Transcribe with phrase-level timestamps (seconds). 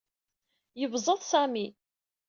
[0.79, 1.65] Yebẓeḍ Sami.